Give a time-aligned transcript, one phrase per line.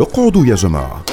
[0.00, 1.04] اقعدوا يا جماعة.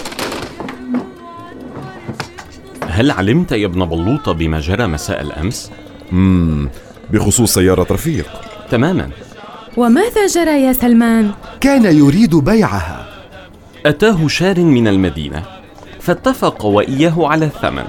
[2.88, 5.72] هل علمت يا ابن بلوطة بما جرى مساء الأمس؟
[6.12, 6.70] مم
[7.10, 8.26] بخصوص سيارة رفيق.
[8.72, 9.10] تماما.
[9.78, 13.08] وماذا جرى يا سلمان؟ كان يريد بيعها.
[13.86, 15.44] أتاه شار من المدينة
[16.00, 17.86] فاتفق وإياه على الثمن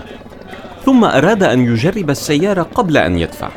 [0.84, 3.50] ثم أراد أن يجرب السيارة قبل أن يدفع.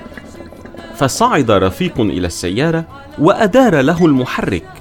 [0.95, 2.85] فصعد رفيق إلى السيارة
[3.19, 4.80] وأدار له المحرك.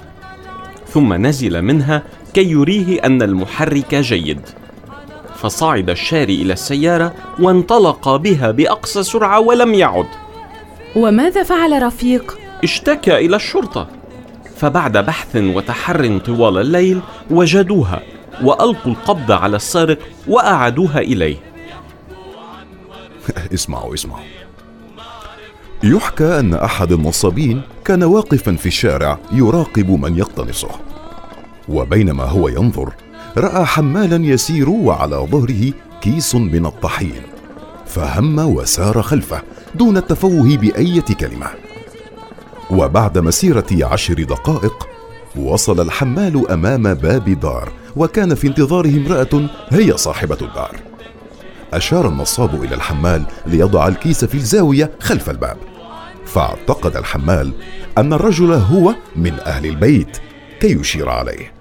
[0.93, 2.03] ثم نزل منها
[2.33, 4.41] كي يريه أن المحرك جيد.
[5.35, 10.07] فصعد الشاري إلى السيارة وانطلق بها بأقصى سرعة ولم يعد.
[10.95, 13.87] وماذا فعل رفيق؟ اشتكى إلى الشرطة.
[14.55, 18.01] فبعد بحث وتحر طوال الليل وجدوها
[18.43, 19.97] وألقوا القبض على السارق
[20.27, 21.37] وأعادوها إليه.
[23.53, 24.25] اسمعوا اسمعوا.
[25.83, 30.69] يحكى أن أحد النصابين كان واقفا في الشارع يراقب من يقتنصه.
[31.69, 32.93] وبينما هو ينظر
[33.37, 37.21] رأى حمالا يسير وعلى ظهره كيس من الطحين.
[37.85, 39.41] فهم وسار خلفه
[39.75, 41.47] دون التفوه بأية كلمة.
[42.71, 44.87] وبعد مسيرة عشر دقائق
[45.35, 50.75] وصل الحمال أمام باب دار وكان في انتظاره امرأة هي صاحبة الدار.
[51.73, 55.57] أشار النصاب إلى الحمال ليضع الكيس في الزاوية خلف الباب.
[56.33, 57.51] فاعتقد الحمال
[57.97, 60.17] أن الرجل هو من أهل البيت
[60.59, 61.53] كي يشير عليه.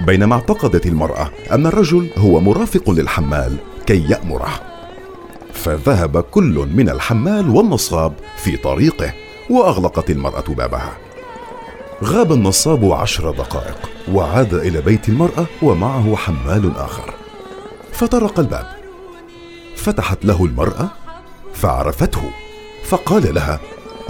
[0.00, 4.60] بينما اعتقدت المرأة أن الرجل هو مرافق للحمال كي يأمره.
[5.52, 9.12] فذهب كل من الحمال والنصاب في طريقه
[9.50, 10.96] وأغلقت المرأة بابها.
[12.04, 17.14] غاب النصاب عشر دقائق وعاد إلى بيت المرأة ومعه حمال آخر.
[17.92, 18.66] فطرق الباب.
[19.76, 20.88] فتحت له المرأة
[21.54, 22.30] فعرفته.
[22.84, 23.60] فقال لها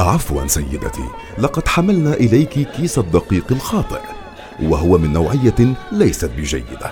[0.00, 1.04] عفوا سيدتي
[1.38, 4.00] لقد حملنا إليك كيس الدقيق الخاطئ
[4.62, 6.90] وهو من نوعية ليست بجيدة.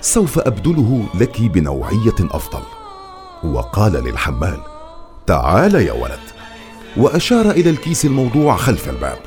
[0.00, 2.62] سوف أبدله لك بنوعية أفضل.
[3.44, 4.60] وقال للحمال
[5.26, 6.20] تعال يا ولد.
[6.96, 9.18] وأشار إلى الكيس الموضوع خلف الباب.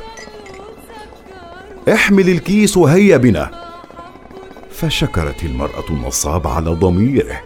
[1.93, 3.51] احمل الكيس وهيا بنا.
[4.71, 7.43] فشكرت المرأة النصاب على ضميره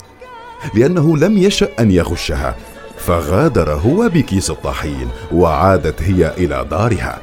[0.74, 2.56] لأنه لم يشأ أن يغشها.
[2.98, 7.22] فغادر هو بكيس الطحين وعادت هي إلى دارها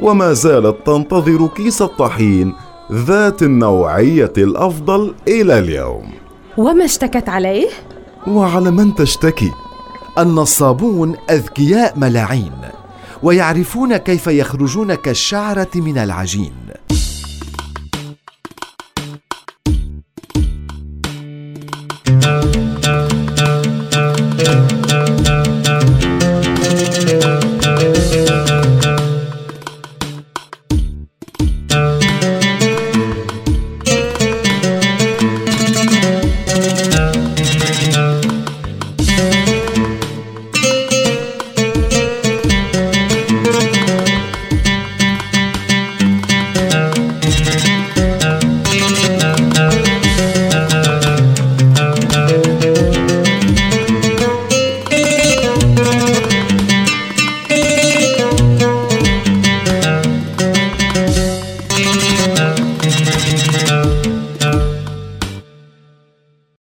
[0.00, 2.54] وما زالت تنتظر كيس الطحين
[2.92, 6.12] ذات النوعية الأفضل إلى اليوم
[6.56, 7.68] وما اشتكت عليه؟
[8.26, 9.52] وعلى من تشتكي؟
[10.18, 12.52] النصابون أذكياء ملاعين
[13.22, 16.63] ويعرفون كيف يخرجون كالشعرة من العجين